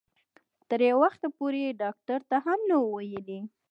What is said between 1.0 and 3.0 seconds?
وخته پورې یې ډاکټر ته هم نه وو